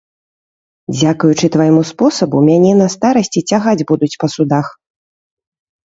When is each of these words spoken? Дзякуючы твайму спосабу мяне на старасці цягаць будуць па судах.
Дзякуючы 0.99 1.45
твайму 1.57 1.81
спосабу 1.91 2.37
мяне 2.49 2.73
на 2.81 2.87
старасці 2.97 3.45
цягаць 3.53 3.85
будуць 3.93 4.13
па 4.25 4.35
судах. 4.37 4.67